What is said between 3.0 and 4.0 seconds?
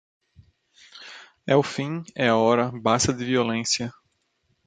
de violência